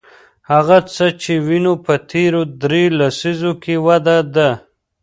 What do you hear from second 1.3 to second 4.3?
وینو په تېرو درې لسیزو کې وده